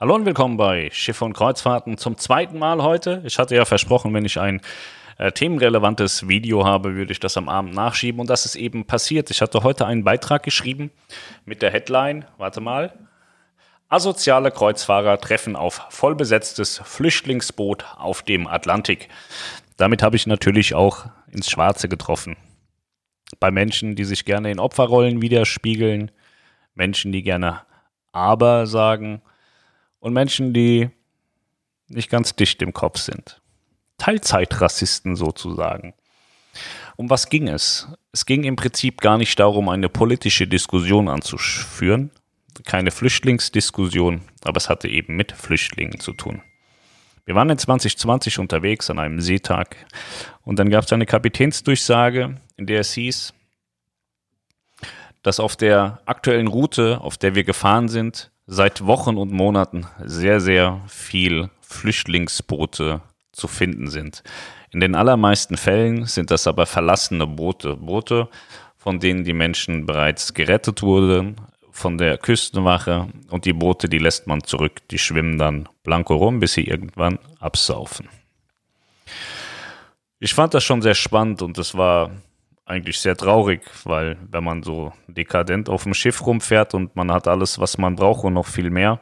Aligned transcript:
Hallo 0.00 0.14
und 0.14 0.26
willkommen 0.26 0.56
bei 0.56 0.90
Schiffe 0.92 1.24
und 1.24 1.32
Kreuzfahrten 1.32 1.98
zum 1.98 2.16
zweiten 2.18 2.56
Mal 2.56 2.84
heute. 2.84 3.20
Ich 3.24 3.40
hatte 3.40 3.56
ja 3.56 3.64
versprochen, 3.64 4.14
wenn 4.14 4.24
ich 4.24 4.38
ein 4.38 4.60
äh, 5.18 5.32
themenrelevantes 5.32 6.28
Video 6.28 6.64
habe, 6.64 6.94
würde 6.94 7.10
ich 7.10 7.18
das 7.18 7.36
am 7.36 7.48
Abend 7.48 7.74
nachschieben 7.74 8.20
und 8.20 8.30
das 8.30 8.44
ist 8.44 8.54
eben 8.54 8.84
passiert. 8.84 9.28
Ich 9.32 9.42
hatte 9.42 9.64
heute 9.64 9.86
einen 9.86 10.04
Beitrag 10.04 10.44
geschrieben 10.44 10.92
mit 11.44 11.62
der 11.62 11.72
Headline, 11.72 12.26
warte 12.36 12.60
mal, 12.60 12.92
Asoziale 13.88 14.52
Kreuzfahrer 14.52 15.18
treffen 15.18 15.56
auf 15.56 15.84
vollbesetztes 15.90 16.80
Flüchtlingsboot 16.84 17.84
auf 17.96 18.22
dem 18.22 18.46
Atlantik. 18.46 19.08
Damit 19.78 20.04
habe 20.04 20.14
ich 20.14 20.28
natürlich 20.28 20.76
auch 20.76 21.06
ins 21.32 21.50
Schwarze 21.50 21.88
getroffen. 21.88 22.36
Bei 23.40 23.50
Menschen, 23.50 23.96
die 23.96 24.04
sich 24.04 24.24
gerne 24.24 24.52
in 24.52 24.60
Opferrollen 24.60 25.22
widerspiegeln, 25.22 26.12
Menschen, 26.76 27.10
die 27.10 27.24
gerne 27.24 27.62
aber 28.12 28.68
sagen 28.68 29.22
und 30.00 30.12
Menschen, 30.12 30.52
die 30.52 30.90
nicht 31.88 32.10
ganz 32.10 32.36
dicht 32.36 32.62
im 32.62 32.72
Kopf 32.72 32.98
sind. 32.98 33.40
Teilzeitrassisten 33.98 35.16
sozusagen. 35.16 35.94
Um 36.96 37.10
was 37.10 37.28
ging 37.28 37.48
es? 37.48 37.88
Es 38.12 38.26
ging 38.26 38.44
im 38.44 38.56
Prinzip 38.56 39.00
gar 39.00 39.18
nicht 39.18 39.38
darum, 39.38 39.68
eine 39.68 39.88
politische 39.88 40.46
Diskussion 40.46 41.08
anzuführen, 41.08 42.10
keine 42.64 42.90
Flüchtlingsdiskussion, 42.90 44.22
aber 44.42 44.56
es 44.56 44.68
hatte 44.68 44.88
eben 44.88 45.16
mit 45.16 45.32
Flüchtlingen 45.32 46.00
zu 46.00 46.12
tun. 46.12 46.42
Wir 47.24 47.34
waren 47.34 47.50
in 47.50 47.58
2020 47.58 48.38
unterwegs 48.38 48.90
an 48.90 48.98
einem 48.98 49.20
Seetag 49.20 49.76
und 50.42 50.58
dann 50.58 50.70
gab 50.70 50.84
es 50.84 50.92
eine 50.92 51.06
Kapitänsdurchsage, 51.06 52.36
in 52.56 52.66
der 52.66 52.80
es 52.80 52.94
hieß, 52.94 53.34
dass 55.22 55.38
auf 55.38 55.54
der 55.54 56.00
aktuellen 56.06 56.46
Route, 56.46 57.00
auf 57.00 57.18
der 57.18 57.34
wir 57.34 57.44
gefahren 57.44 57.88
sind, 57.88 58.30
seit 58.48 58.86
Wochen 58.86 59.18
und 59.18 59.30
Monaten 59.30 59.86
sehr, 60.04 60.40
sehr 60.40 60.80
viel 60.88 61.50
Flüchtlingsboote 61.60 63.02
zu 63.30 63.46
finden 63.46 63.88
sind. 63.88 64.24
In 64.70 64.80
den 64.80 64.94
allermeisten 64.94 65.56
Fällen 65.56 66.06
sind 66.06 66.30
das 66.30 66.46
aber 66.46 66.66
verlassene 66.66 67.26
Boote, 67.26 67.76
Boote, 67.76 68.28
von 68.76 68.98
denen 69.00 69.22
die 69.22 69.34
Menschen 69.34 69.84
bereits 69.86 70.32
gerettet 70.32 70.82
wurden 70.82 71.36
von 71.70 71.98
der 71.98 72.16
Küstenwache 72.16 73.08
und 73.30 73.44
die 73.44 73.52
Boote, 73.52 73.88
die 73.88 73.98
lässt 73.98 74.26
man 74.26 74.42
zurück, 74.42 74.80
die 74.90 74.98
schwimmen 74.98 75.38
dann 75.38 75.68
blanko 75.84 76.16
rum, 76.16 76.40
bis 76.40 76.54
sie 76.54 76.64
irgendwann 76.64 77.18
absaufen. 77.38 78.08
Ich 80.18 80.34
fand 80.34 80.54
das 80.54 80.64
schon 80.64 80.82
sehr 80.82 80.94
spannend 80.94 81.42
und 81.42 81.58
es 81.58 81.76
war 81.76 82.10
eigentlich 82.68 83.00
sehr 83.00 83.16
traurig, 83.16 83.62
weil 83.84 84.16
wenn 84.30 84.44
man 84.44 84.62
so 84.62 84.92
dekadent 85.06 85.68
auf 85.68 85.84
dem 85.84 85.94
Schiff 85.94 86.24
rumfährt 86.26 86.74
und 86.74 86.94
man 86.96 87.10
hat 87.10 87.26
alles, 87.26 87.58
was 87.58 87.78
man 87.78 87.96
braucht 87.96 88.24
und 88.24 88.34
noch 88.34 88.46
viel 88.46 88.70
mehr 88.70 89.00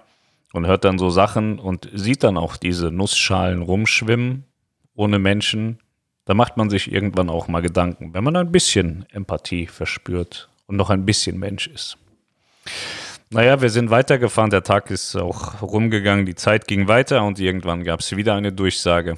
und 0.53 0.67
hört 0.67 0.84
dann 0.84 0.98
so 0.98 1.11
Sachen 1.11 1.59
und 1.59 1.91
sieht 1.92 2.22
dann 2.22 2.37
auch 2.37 2.56
diese 2.56 2.91
Nussschalen 2.91 3.62
rumschwimmen 3.62 4.44
ohne 4.94 5.19
Menschen, 5.19 5.81
da 6.25 6.34
macht 6.34 6.56
man 6.56 6.70
sich 6.70 6.91
irgendwann 6.91 7.28
auch 7.28 7.48
mal 7.48 7.61
Gedanken, 7.61 8.14
wenn 8.14 8.25
man 8.25 8.37
ein 8.37 8.53
bisschen 8.53 9.05
Empathie 9.11 9.67
verspürt 9.67 10.48
und 10.67 10.77
noch 10.77 10.91
ein 10.91 11.05
bisschen 11.05 11.39
Mensch 11.39 11.67
ist. 11.67 11.98
Naja, 13.31 13.61
wir 13.61 13.70
sind 13.70 13.91
weitergefahren, 13.91 14.50
der 14.50 14.62
Tag 14.62 14.91
ist 14.91 15.17
auch 15.17 15.61
rumgegangen, 15.61 16.27
die 16.27 16.37
Zeit 16.37 16.69
ging 16.69 16.87
weiter 16.87 17.25
und 17.25 17.41
irgendwann 17.41 17.83
gab 17.83 18.00
es 18.00 18.17
wieder 18.17 18.34
eine 18.34 18.53
Durchsage. 18.53 19.17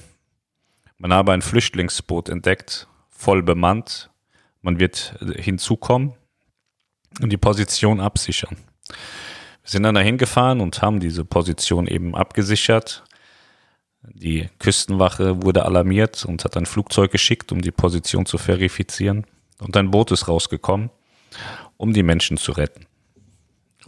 Man 0.96 1.12
habe 1.12 1.32
ein 1.32 1.42
Flüchtlingsboot 1.42 2.30
entdeckt, 2.30 2.88
voll 3.10 3.42
bemannt, 3.42 4.10
man 4.62 4.78
wird 4.78 5.14
hinzukommen 5.36 6.14
und 7.20 7.30
die 7.30 7.36
Position 7.36 8.00
absichern. 8.00 8.56
Wir 8.88 9.70
sind 9.70 9.82
dann 9.82 9.94
dahin 9.94 10.18
gefahren 10.18 10.60
und 10.60 10.80
haben 10.82 11.00
diese 11.00 11.24
Position 11.24 11.86
eben 11.86 12.14
abgesichert. 12.14 13.04
Die 14.02 14.48
Küstenwache 14.58 15.42
wurde 15.42 15.64
alarmiert 15.64 16.24
und 16.24 16.44
hat 16.44 16.56
ein 16.56 16.66
Flugzeug 16.66 17.10
geschickt, 17.10 17.52
um 17.52 17.60
die 17.60 17.70
Position 17.70 18.26
zu 18.26 18.38
verifizieren. 18.38 19.26
Und 19.60 19.76
ein 19.76 19.90
Boot 19.90 20.10
ist 20.12 20.28
rausgekommen, 20.28 20.90
um 21.76 21.92
die 21.92 22.02
Menschen 22.02 22.36
zu 22.36 22.52
retten. 22.52 22.86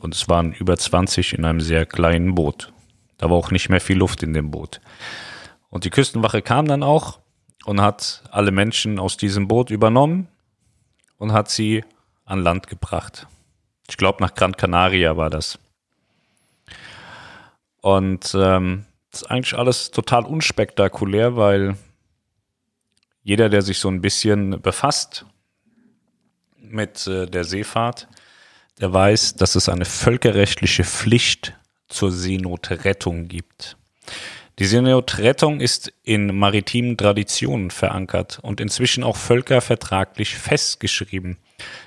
Und 0.00 0.14
es 0.14 0.28
waren 0.28 0.52
über 0.52 0.76
20 0.76 1.34
in 1.34 1.44
einem 1.44 1.60
sehr 1.60 1.86
kleinen 1.86 2.34
Boot. 2.34 2.72
Da 3.18 3.30
war 3.30 3.36
auch 3.36 3.50
nicht 3.50 3.68
mehr 3.68 3.80
viel 3.80 3.98
Luft 3.98 4.22
in 4.22 4.32
dem 4.32 4.50
Boot. 4.50 4.80
Und 5.68 5.84
die 5.84 5.90
Küstenwache 5.90 6.42
kam 6.42 6.66
dann 6.66 6.82
auch 6.82 7.20
und 7.64 7.80
hat 7.80 8.22
alle 8.30 8.50
Menschen 8.50 8.98
aus 8.98 9.16
diesem 9.16 9.46
Boot 9.46 9.70
übernommen 9.70 10.28
und 11.20 11.32
hat 11.32 11.48
sie 11.48 11.84
an 12.24 12.42
Land 12.42 12.66
gebracht. 12.66 13.28
Ich 13.88 13.96
glaube, 13.96 14.22
nach 14.22 14.34
Gran 14.34 14.56
Canaria 14.56 15.16
war 15.16 15.30
das. 15.30 15.58
Und 17.82 18.34
ähm, 18.34 18.86
das 19.10 19.22
ist 19.22 19.30
eigentlich 19.30 19.56
alles 19.56 19.90
total 19.90 20.24
unspektakulär, 20.24 21.36
weil 21.36 21.76
jeder, 23.22 23.48
der 23.48 23.62
sich 23.62 23.78
so 23.78 23.88
ein 23.88 24.00
bisschen 24.00 24.60
befasst 24.62 25.26
mit 26.56 27.06
äh, 27.06 27.26
der 27.26 27.44
Seefahrt, 27.44 28.08
der 28.80 28.92
weiß, 28.92 29.34
dass 29.34 29.56
es 29.56 29.68
eine 29.68 29.84
völkerrechtliche 29.84 30.84
Pflicht 30.84 31.54
zur 31.88 32.12
Seenotrettung 32.12 33.28
gibt. 33.28 33.76
Die 34.60 34.66
Seenotrettung 34.66 35.58
ist 35.58 35.90
in 36.04 36.36
maritimen 36.38 36.98
Traditionen 36.98 37.70
verankert 37.70 38.40
und 38.42 38.60
inzwischen 38.60 39.02
auch 39.02 39.16
völkervertraglich 39.16 40.36
festgeschrieben. 40.36 41.38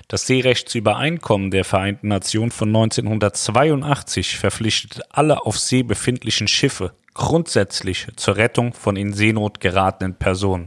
Das 0.08 0.26
Seerechtsübereinkommen 0.26 1.52
der 1.52 1.64
Vereinten 1.64 2.08
Nationen 2.08 2.50
von 2.50 2.70
1982 2.70 4.36
verpflichtet 4.36 5.02
alle 5.10 5.46
auf 5.46 5.56
See 5.56 5.84
befindlichen 5.84 6.48
Schiffe 6.48 6.94
grundsätzlich 7.14 8.08
zur 8.16 8.34
Rettung 8.34 8.72
von 8.72 8.96
in 8.96 9.12
Seenot 9.12 9.60
geratenen 9.60 10.16
Personen. 10.16 10.66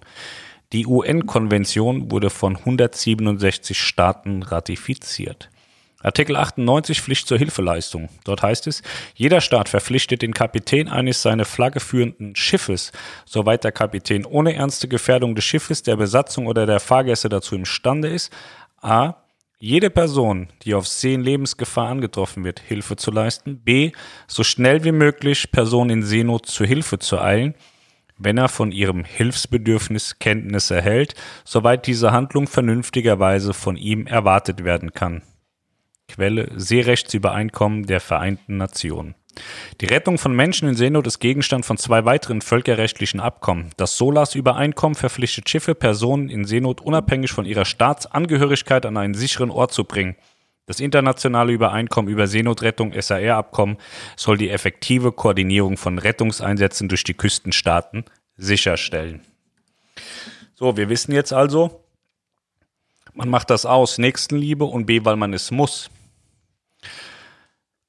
Die 0.72 0.88
UN-Konvention 0.88 2.10
wurde 2.10 2.30
von 2.30 2.56
167 2.56 3.78
Staaten 3.78 4.44
ratifiziert. 4.44 5.50
Artikel 6.04 6.36
98 6.36 7.02
Pflicht 7.02 7.28
zur 7.28 7.40
Hilfeleistung. 7.40 8.10
Dort 8.24 8.44
heißt 8.44 8.68
es, 8.68 8.84
jeder 9.16 9.42
Staat 9.42 9.68
verpflichtet 9.68 10.22
den 10.22 10.34
Kapitän 10.34 10.90
eines 10.90 11.24
seine 11.24 11.44
Flagge 11.44 11.80
führenden 11.80 12.36
Schiffes, 12.36 12.92
soweit 13.26 13.64
der 13.64 13.72
Kapitän 13.72 14.24
ohne 14.24 14.54
ernste 14.54 14.88
Gefährdung 14.88 15.34
des 15.34 15.44
Schiffes, 15.44 15.82
der 15.82 15.96
Besatzung 15.96 16.46
oder 16.46 16.68
der 16.68 16.80
Fahrgäste 16.80 17.30
dazu 17.30 17.56
imstande 17.56 18.10
ist, 18.10 18.32
a. 18.80 19.16
jede 19.58 19.90
Person, 19.90 20.50
die 20.62 20.76
auf 20.76 20.88
See 20.88 21.16
in 21.16 21.22
Lebensgefahr 21.22 21.90
angetroffen 21.90 22.44
wird, 22.44 22.60
Hilfe 22.60 22.96
zu 22.96 23.10
leisten, 23.10 23.60
b. 23.64 23.92
so 24.28 24.44
schnell 24.44 24.84
wie 24.84 24.92
möglich 24.92 25.52
Personen 25.52 25.90
in 25.90 26.04
Seenot 26.04 26.46
zu 26.46 26.64
Hilfe 26.64 27.00
zu 27.00 27.20
eilen, 27.20 27.56
wenn 28.20 28.38
er 28.38 28.50
von 28.50 28.72
ihrem 28.72 29.04
Hilfsbedürfnis 29.04 30.20
Kenntnis 30.20 30.70
erhält, 30.70 31.16
soweit 31.44 31.88
diese 31.88 32.12
Handlung 32.12 32.46
vernünftigerweise 32.46 33.54
von 33.54 33.78
ihm 33.78 34.06
erwartet 34.06 34.64
werden 34.64 34.94
kann. 34.94 35.24
Quelle 36.08 36.50
Seerechtsübereinkommen 36.56 37.86
der 37.86 38.00
Vereinten 38.00 38.58
Nationen. 38.58 39.16
Die 39.82 39.86
Rettung 39.86 40.18
von 40.18 40.36
Menschen 40.36 40.68
in 40.68 40.76
Seenot 40.76 41.06
ist 41.06 41.20
Gegenstand 41.20 41.66
von 41.66 41.78
zwei 41.78 42.06
weiteren 42.06 42.42
völkerrechtlichen 42.42 43.20
Abkommen. 43.20 43.70
Das 43.78 43.98
SOLAS-Übereinkommen 43.98 44.96
verpflichtet 44.96 45.50
Schiffe, 45.50 45.76
Personen 45.76 46.30
in 46.30 46.46
Seenot 46.46 46.82
unabhängig 46.82 47.32
von 47.32 47.46
ihrer 47.46 47.66
Staatsangehörigkeit 47.66 48.86
an 48.86 48.98
einen 48.98 49.14
sicheren 49.14 49.52
Ort 49.52 49.74
zu 49.74 49.84
bringen. 49.84 50.16
Das 50.66 50.80
internationale 50.80 51.54
Übereinkommen 51.54 52.12
über 52.12 52.28
Seenotrettung 52.28 52.94
SAR-Abkommen 53.00 53.78
soll 54.16 54.38
die 54.38 54.50
effektive 54.50 55.12
Koordinierung 55.12 55.78
von 55.78 55.98
Rettungseinsätzen 55.98 56.90
durch 56.90 57.04
die 57.04 57.14
Küstenstaaten 57.14 58.04
sicherstellen. 58.36 59.22
So, 60.56 60.76
wir 60.76 60.90
wissen 60.90 61.14
jetzt 61.14 61.32
also, 61.32 61.84
man 63.14 63.30
macht 63.30 63.50
das 63.50 63.66
aus 63.66 63.98
Nächstenliebe 63.98 64.66
und 64.66 64.86
B, 64.86 65.06
weil 65.06 65.16
man 65.16 65.34
es 65.34 65.52
muss. 65.52 65.90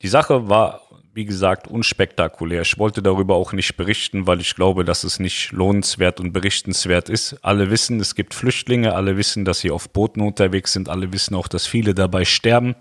Die 0.03 0.09
Sache 0.09 0.48
war, 0.48 0.82
wie 1.12 1.25
gesagt, 1.25 1.66
unspektakulär. 1.66 2.62
Ich 2.62 2.78
wollte 2.78 3.03
darüber 3.03 3.34
auch 3.34 3.53
nicht 3.53 3.77
berichten, 3.77 4.28
weil 4.28 4.41
ich 4.41 4.54
glaube, 4.54 4.84
dass 4.84 5.03
es 5.03 5.18
nicht 5.18 5.50
lohnenswert 5.50 6.21
und 6.21 6.33
berichtenswert 6.33 7.09
ist. 7.09 7.36
Alle 7.42 7.71
wissen, 7.71 7.98
es 7.98 8.15
gibt 8.15 8.34
Flüchtlinge, 8.34 8.95
alle 8.95 9.16
wissen, 9.16 9.45
dass 9.45 9.59
sie 9.59 9.72
auf 9.72 9.91
Booten 9.91 10.21
unterwegs 10.21 10.72
sind, 10.72 10.89
alle 10.89 11.12
wissen 11.12 11.34
auch, 11.34 11.48
dass 11.48 11.66
viele 11.66 11.95
dabei 11.95 12.24
sterben. 12.24 12.77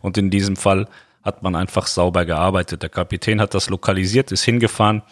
Und 0.00 0.16
in 0.16 0.30
diesem 0.30 0.56
Fall 0.56 0.88
hat 1.22 1.42
man 1.42 1.54
einfach 1.54 1.86
sauber 1.86 2.24
gearbeitet. 2.24 2.82
Der 2.82 2.88
Kapitän 2.88 3.42
hat 3.42 3.52
das 3.52 3.68
lokalisiert, 3.68 4.32
ist 4.32 4.44
hingefahren, 4.44 5.02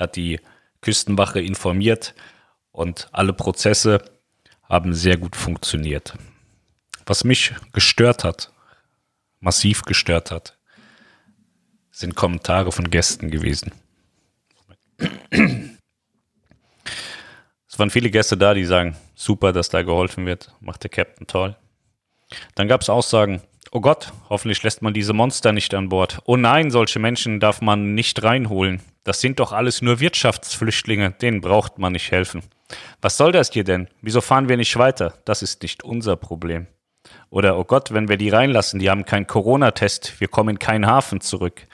hat 0.00 0.16
die 0.16 0.40
Küstenwache 0.80 1.40
informiert 1.40 2.14
und 2.72 3.08
alle 3.12 3.32
Prozesse 3.32 4.02
haben 4.64 4.94
sehr 4.94 5.16
gut 5.16 5.36
funktioniert. 5.36 6.14
Was 7.06 7.22
mich 7.22 7.54
gestört 7.72 8.24
hat, 8.24 8.52
massiv 9.40 9.82
gestört 9.82 10.32
hat, 10.32 10.57
sind 11.98 12.14
Kommentare 12.14 12.70
von 12.72 12.90
Gästen 12.90 13.30
gewesen. 13.30 13.72
Es 17.68 17.78
waren 17.78 17.90
viele 17.90 18.10
Gäste 18.10 18.36
da, 18.36 18.54
die 18.54 18.64
sagen, 18.64 18.96
super, 19.14 19.52
dass 19.52 19.68
da 19.68 19.82
geholfen 19.82 20.26
wird, 20.26 20.54
macht 20.60 20.82
der 20.82 20.90
Captain 20.90 21.26
toll. 21.26 21.56
Dann 22.54 22.68
gab 22.68 22.82
es 22.82 22.90
Aussagen, 22.90 23.42
Oh 23.70 23.82
Gott, 23.82 24.12
hoffentlich 24.30 24.62
lässt 24.62 24.80
man 24.80 24.94
diese 24.94 25.12
Monster 25.12 25.52
nicht 25.52 25.74
an 25.74 25.90
Bord. 25.90 26.20
Oh 26.24 26.38
nein, 26.38 26.70
solche 26.70 26.98
Menschen 26.98 27.38
darf 27.38 27.60
man 27.60 27.94
nicht 27.94 28.22
reinholen. 28.22 28.80
Das 29.04 29.20
sind 29.20 29.40
doch 29.40 29.52
alles 29.52 29.82
nur 29.82 30.00
Wirtschaftsflüchtlinge, 30.00 31.10
denen 31.10 31.42
braucht 31.42 31.78
man 31.78 31.92
nicht 31.92 32.10
helfen. 32.10 32.42
Was 33.02 33.18
soll 33.18 33.30
das 33.30 33.52
hier 33.52 33.64
denn? 33.64 33.88
Wieso 34.00 34.22
fahren 34.22 34.48
wir 34.48 34.56
nicht 34.56 34.76
weiter? 34.78 35.18
Das 35.26 35.42
ist 35.42 35.62
nicht 35.62 35.84
unser 35.84 36.16
Problem. 36.16 36.66
Oder, 37.30 37.58
oh 37.58 37.64
Gott, 37.64 37.92
wenn 37.92 38.08
wir 38.08 38.16
die 38.16 38.30
reinlassen, 38.30 38.80
die 38.80 38.90
haben 38.90 39.04
keinen 39.04 39.26
Corona-Test, 39.26 40.20
wir 40.20 40.28
kommen 40.28 40.50
in 40.50 40.58
keinen 40.58 40.86
Hafen 40.86 41.20
zurück. 41.20 41.66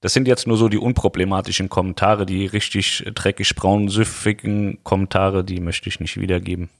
Das 0.00 0.12
sind 0.14 0.26
jetzt 0.26 0.46
nur 0.46 0.56
so 0.56 0.68
die 0.68 0.78
unproblematischen 0.78 1.68
Kommentare, 1.68 2.26
die 2.26 2.46
richtig 2.46 3.04
dreckig 3.14 3.54
braun 3.54 3.88
süffigen 3.88 4.82
Kommentare, 4.82 5.44
die 5.44 5.60
möchte 5.60 5.88
ich 5.88 6.00
nicht 6.00 6.20
wiedergeben. 6.20 6.70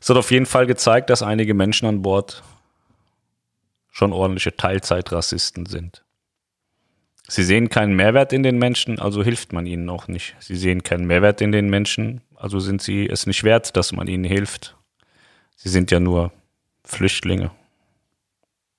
Es 0.00 0.08
hat 0.08 0.16
auf 0.16 0.32
jeden 0.32 0.46
Fall 0.46 0.66
gezeigt, 0.66 1.10
dass 1.10 1.22
einige 1.22 1.54
Menschen 1.54 1.86
an 1.86 2.02
Bord 2.02 2.42
schon 3.90 4.12
ordentliche 4.12 4.56
Teilzeitrassisten 4.56 5.66
sind. 5.66 6.02
Sie 7.28 7.44
sehen 7.44 7.68
keinen 7.68 7.94
Mehrwert 7.94 8.32
in 8.32 8.42
den 8.42 8.58
Menschen, 8.58 8.98
also 8.98 9.22
hilft 9.22 9.52
man 9.52 9.64
ihnen 9.64 9.88
auch 9.88 10.08
nicht. 10.08 10.34
Sie 10.40 10.56
sehen 10.56 10.82
keinen 10.82 11.06
Mehrwert 11.06 11.40
in 11.40 11.52
den 11.52 11.70
Menschen, 11.70 12.20
also 12.34 12.58
sind 12.58 12.82
sie 12.82 13.08
es 13.08 13.26
nicht 13.26 13.44
wert, 13.44 13.76
dass 13.76 13.92
man 13.92 14.08
ihnen 14.08 14.24
hilft. 14.24 14.76
Sie 15.62 15.68
sind 15.68 15.92
ja 15.92 16.00
nur 16.00 16.32
Flüchtlinge. 16.84 17.52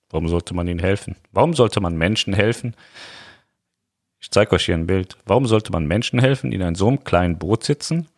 Warum 0.10 0.28
sollte 0.28 0.54
man 0.54 0.68
ihnen 0.68 0.82
helfen? 0.82 1.16
Warum 1.32 1.54
sollte 1.54 1.80
man 1.80 1.96
Menschen 1.96 2.34
helfen? 2.34 2.76
Ich 4.20 4.30
zeige 4.32 4.52
euch 4.52 4.66
hier 4.66 4.76
ein 4.76 4.86
Bild. 4.86 5.16
Warum 5.26 5.46
sollte 5.46 5.72
man 5.72 5.86
Menschen 5.86 6.20
helfen, 6.20 6.52
die 6.52 6.58
in 6.58 6.76
so 6.76 6.90
einem 6.90 7.06
kleinen 7.06 7.40
Boot 7.40 7.64
sitzen 7.64 8.10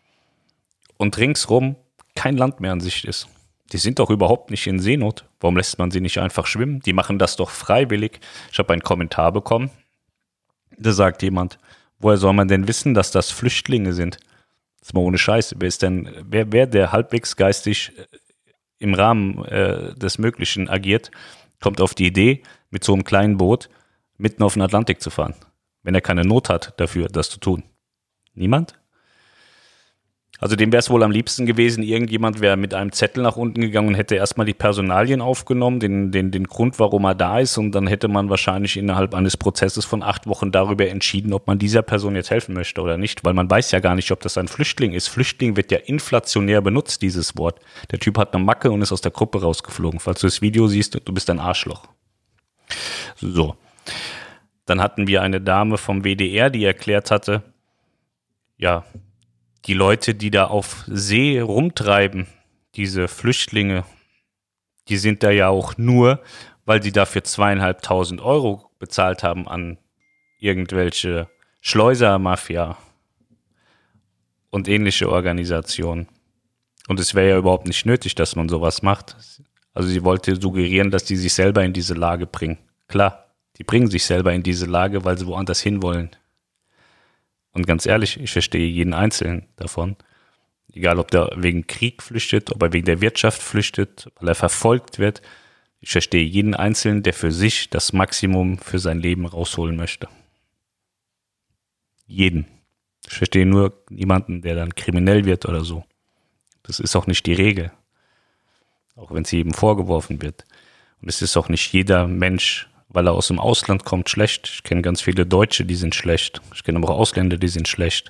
und 0.98 1.16
ringsrum 1.20 1.76
kein 2.16 2.38
Land 2.38 2.60
mehr 2.60 2.72
an 2.72 2.82
Sicht 2.82 3.06
ist? 3.06 3.28
Die 3.72 3.78
sind 3.78 4.00
doch 4.00 4.10
überhaupt 4.10 4.50
nicht 4.50 4.66
in 4.66 4.80
Seenot. 4.80 5.26
Warum 5.40 5.58
lässt 5.58 5.78
man 5.78 5.92
sie 5.92 6.02
nicht 6.02 6.18
einfach 6.18 6.48
schwimmen? 6.48 6.80
Die 6.80 6.94
machen 6.94 7.20
das 7.20 7.36
doch 7.36 7.52
freiwillig. 7.52 8.20
Ich 8.52 8.58
habe 8.58 8.74
einen 8.74 8.84
Kommentar 8.84 9.32
bekommen. 9.32 9.70
Da 10.76 10.92
sagt 10.92 11.22
jemand, 11.22 11.60
woher 12.00 12.18
soll 12.18 12.34
man 12.34 12.48
denn 12.48 12.68
wissen, 12.68 12.96
dass 12.96 13.12
das 13.12 13.30
Flüchtlinge 13.30 13.94
sind? 13.94 14.18
Das 14.80 14.90
ist 14.90 14.94
mal 14.94 15.02
ohne 15.02 15.20
Scheiße. 15.20 15.56
Wer 15.60 15.68
ist 15.68 15.84
denn, 15.84 16.10
wer, 16.24 16.52
wer 16.52 16.66
der 16.66 16.92
halbwegs 16.92 17.36
geistig 17.36 17.92
äh, 17.98 18.06
im 18.80 18.94
Rahmen 18.94 19.44
äh, 19.45 19.94
des 19.95 20.18
Möglichen 20.18 20.69
agiert, 20.69 21.12
kommt 21.62 21.81
auf 21.81 21.94
die 21.94 22.07
Idee, 22.07 22.44
mit 22.69 22.83
so 22.83 22.94
einem 22.94 23.04
kleinen 23.04 23.38
Boot 23.38 23.69
mitten 24.18 24.44
auf 24.44 24.54
den 24.54 24.62
Atlantik 24.62 25.01
zu 25.01 25.10
fahren, 25.10 25.36
wenn 25.83 25.95
er 25.95 26.01
keine 26.01 26.24
Not 26.24 26.50
hat 26.50 26.74
dafür, 26.77 27.07
das 27.07 27.30
zu 27.30 27.39
tun. 27.39 27.63
Niemand? 28.33 28.77
Also 30.40 30.58
dem 30.58 30.72
wäre 30.72 30.80
es 30.80 30.90
wohl 30.90 31.04
am 31.04 31.12
liebsten 31.12 31.46
gewesen, 31.46 31.82
irgendjemand 31.82 32.42
wäre 32.42 32.58
mit 32.58 32.74
einem 32.74 32.92
Zettel 32.92 33.24
nach 33.24 33.38
unten 33.38 33.62
gegangen 33.62 33.88
und 33.90 33.96
hätte 33.96 34.16
erstmal 34.16 34.46
die 34.46 34.54
Personalien 34.54 35.22
aufgenommen, 35.22 35.80
den, 35.80 36.12
den, 36.12 36.32
den 36.32 36.46
Grund, 36.46 36.78
warum 36.78 37.06
er 37.06 37.16
da 37.16 37.40
ist 37.40 37.58
und 37.58 37.72
dann 37.72 37.88
hätte 37.88 38.10
man 38.10 38.30
wahrscheinlich 38.30 38.76
innerhalb 38.76 39.16
eines 39.16 39.38
Prozesses 39.38 39.86
von 39.86 40.04
acht 40.04 40.28
Wochen 40.28 40.52
darüber 40.52 40.88
entschieden, 40.88 41.32
ob 41.32 41.48
man 41.48 41.58
dieser 41.58 41.84
Person 41.84 42.16
jetzt 42.16 42.32
helfen 42.32 42.54
möchte 42.54 42.82
oder 42.82 42.98
nicht, 42.98 43.24
weil 43.24 43.34
man 43.34 43.50
weiß 43.50 43.72
ja 43.72 43.80
gar 43.80 43.96
nicht, 43.96 44.12
ob 44.12 44.20
das 44.20 44.38
ein 44.38 44.50
Flüchtling 44.50 44.92
ist. 44.92 45.08
Flüchtling 45.08 45.56
wird 45.56 45.72
ja 45.72 45.78
inflationär 45.78 46.62
benutzt, 46.62 47.02
dieses 47.02 47.38
Wort. 47.38 47.60
Der 47.92 48.00
Typ 48.00 48.18
hat 48.18 48.36
eine 48.36 48.44
Macke 48.44 48.72
und 48.72 48.82
ist 48.82 48.92
aus 48.92 49.02
der 49.02 49.12
Gruppe 49.12 49.42
rausgeflogen. 49.42 50.00
Falls 50.02 50.20
du 50.20 50.28
das 50.28 50.42
Video 50.42 50.68
siehst, 50.68 51.00
du 51.04 51.14
bist 51.14 51.30
ein 51.30 51.40
Arschloch. 51.40 51.88
So. 53.16 53.56
Dann 54.66 54.82
hatten 54.82 55.08
wir 55.08 55.22
eine 55.22 55.40
Dame 55.40 55.78
vom 55.78 56.04
WDR, 56.04 56.50
die 56.50 56.66
erklärt 56.66 57.12
hatte, 57.12 57.44
ja, 58.58 58.84
die 59.66 59.74
Leute, 59.74 60.14
die 60.16 60.32
da 60.32 60.46
auf 60.46 60.84
See 60.88 61.40
rumtreiben, 61.40 62.28
diese 62.76 63.08
Flüchtlinge, 63.08 63.84
die 64.88 64.98
sind 64.98 65.24
da 65.24 65.32
ja 65.32 65.50
auch 65.50 65.78
nur, 65.78 66.22
weil 66.66 66.84
sie 66.84 66.92
dafür 66.92 67.24
zweieinhalbtausend 67.24 68.22
Euro 68.22 68.70
bezahlt 68.80 69.24
haben 69.24 69.48
an 69.48 69.78
irgendwelche 70.40 71.28
Schleusermafia 71.62 72.78
und 74.52 74.68
ähnliche 74.68 75.10
Organisationen. 75.10 76.08
Und 76.88 77.00
es 77.00 77.16
wäre 77.16 77.30
ja 77.30 77.38
überhaupt 77.38 77.66
nicht 77.66 77.86
nötig, 77.86 78.14
dass 78.14 78.36
man 78.36 78.48
sowas 78.48 78.84
macht. 78.84 79.16
Also 79.74 79.90
sie 79.90 80.04
wollte 80.04 80.40
suggerieren, 80.40 80.92
dass 80.92 81.06
die 81.06 81.16
sich 81.16 81.34
selber 81.34 81.64
in 81.64 81.74
diese 81.74 81.96
Lage 81.96 82.28
bringen. 82.28 82.60
Klar, 82.88 83.34
die 83.58 83.64
bringen 83.64 83.90
sich 83.90 84.06
selber 84.06 84.34
in 84.34 84.44
diese 84.44 84.68
Lage, 84.68 85.04
weil 85.04 85.18
sie 85.18 85.26
woanders 85.26 85.62
hinwollen. 85.62 86.12
Und 87.56 87.66
ganz 87.66 87.86
ehrlich, 87.86 88.19
ich 88.19 88.34
verstehe 88.34 88.68
jeden 88.68 88.94
Einzelnen 88.94 89.48
davon. 89.56 89.96
Egal, 90.74 91.00
ob 91.00 91.10
der 91.10 91.31
wegen 91.38 91.66
Krieg 91.68 92.04
flüchtet, 92.04 92.52
ob 92.52 92.62
er 92.62 92.74
wegen 92.74 92.86
der 92.86 93.00
Wirtschaft 93.00 93.42
flüchtet, 93.42 94.12
weil 94.19 94.28
er 94.28 94.36
verfolgt 94.36 95.00
wird. 95.00 95.22
Ich 95.80 95.92
verstehe 95.92 96.24
jeden 96.24 96.54
Einzelnen, 96.54 97.02
der 97.02 97.13
für 97.13 97.31
sich 97.31 97.69
das 97.69 97.94
Maximum 97.94 98.57
für 98.57 98.78
sein 98.78 99.00
Leben 99.00 99.25
rausholen 99.25 99.78
möchte. 99.78 100.10
Jeden. 102.07 102.46
Ich 103.07 103.13
verstehe 103.13 103.46
nur 103.46 103.86
niemanden, 103.90 104.42
der 104.42 104.56
dann 104.56 104.75
kriminell 104.75 105.24
wird 105.24 105.46
oder 105.46 105.63
so. 105.63 105.86
Das 106.62 106.81
ist 106.81 106.96
auch 106.98 107.08
nicht 107.08 107.25
die 107.25 107.34
Regel. 107.34 107.72
Auch 108.98 109.12
wenn 109.12 109.24
es 109.24 109.31
jedem 109.31 109.54
vorgeworfen 109.54 110.22
wird. 110.22 110.44
Und 111.01 111.08
es 111.08 111.22
ist 111.22 111.38
auch 111.38 111.48
nicht 111.48 111.72
jeder 111.72 112.06
Mensch 112.06 112.68
weil 112.96 113.08
er 113.08 113.14
aus 113.14 113.28
dem 113.28 113.40
Ausland 113.40 113.84
kommt, 113.84 114.10
schlecht. 114.10 114.48
Ich 114.48 114.64
kenne 114.64 114.82
ganz 114.82 115.02
viele 115.02 115.26
Deutsche, 115.26 115.66
die 115.66 115.76
sind 115.76 115.94
schlecht. 115.94 116.42
Ich 116.54 116.64
kenne 116.64 116.78
aber 116.78 116.90
auch 116.90 117.00
Ausländer, 117.00 117.38
die 117.38 117.50
sind 117.50 117.68
schlecht. 117.68 118.10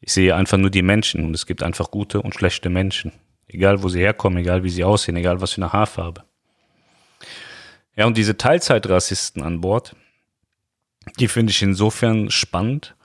Ich 0.00 0.12
sehe 0.12 0.34
einfach 0.34 0.56
nur 0.56 0.70
die 0.70 0.82
Menschen 0.82 1.24
und 1.24 1.34
es 1.34 1.46
gibt 1.46 1.62
einfach 1.62 1.90
gute 1.90 2.22
und 2.22 2.34
schlechte 2.34 2.70
Menschen. 2.70 3.12
Egal, 3.46 3.82
wo 3.82 3.88
sie 3.90 4.00
herkommen, 4.00 4.38
egal, 4.38 4.64
wie 4.64 4.70
sie 4.70 4.84
aussehen, 4.84 5.16
egal, 5.16 5.40
was 5.42 5.52
für 5.52 5.62
eine 5.62 5.72
Haarfarbe. 5.72 6.24
Ja, 7.94 8.06
und 8.06 8.16
diese 8.16 8.36
Teilzeitrassisten 8.36 9.42
an 9.42 9.60
Bord, 9.60 9.94
die 11.20 11.28
finde 11.28 11.50
ich 11.50 11.62
insofern 11.62 12.30
spannend, 12.30 12.96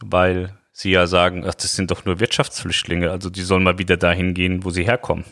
weil 0.00 0.56
sie 0.72 0.90
ja 0.90 1.06
sagen, 1.06 1.44
ach, 1.46 1.54
das 1.54 1.76
sind 1.76 1.90
doch 1.90 2.06
nur 2.06 2.18
Wirtschaftsflüchtlinge, 2.18 3.10
also 3.10 3.28
die 3.28 3.42
sollen 3.42 3.62
mal 3.62 3.78
wieder 3.78 3.98
dahin 3.98 4.32
gehen, 4.32 4.64
wo 4.64 4.70
sie 4.70 4.84
herkommen. 4.84 5.24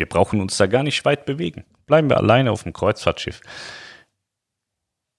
Wir 0.00 0.08
brauchen 0.08 0.40
uns 0.40 0.56
da 0.56 0.66
gar 0.66 0.82
nicht 0.82 1.04
weit 1.04 1.26
bewegen. 1.26 1.66
Bleiben 1.86 2.08
wir 2.08 2.16
alleine 2.16 2.50
auf 2.52 2.62
dem 2.62 2.72
Kreuzfahrtschiff. 2.72 3.42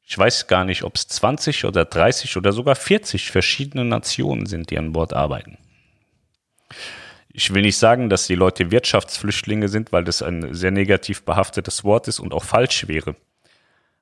Ich 0.02 0.18
weiß 0.18 0.48
gar 0.48 0.66
nicht, 0.66 0.84
ob 0.84 0.96
es 0.96 1.08
20 1.08 1.66
oder 1.66 1.86
30 1.86 2.36
oder 2.36 2.52
sogar 2.52 2.76
40 2.76 3.30
verschiedene 3.30 3.86
Nationen 3.86 4.48
sind, 4.48 4.72
die 4.72 4.80
an 4.80 4.92
Bord 4.92 5.14
arbeiten. 5.14 5.60
Ich 7.32 7.54
will 7.54 7.62
nicht 7.62 7.78
sagen, 7.78 8.10
dass 8.10 8.26
die 8.26 8.34
Leute 8.34 8.72
Wirtschaftsflüchtlinge 8.72 9.70
sind, 9.70 9.92
weil 9.92 10.04
das 10.04 10.24
ein 10.24 10.52
sehr 10.56 10.72
negativ 10.72 11.26
behaftetes 11.26 11.84
Wort 11.84 12.08
ist 12.08 12.20
und 12.20 12.34
auch 12.34 12.44
falsch 12.44 12.88
wäre. 12.88 13.16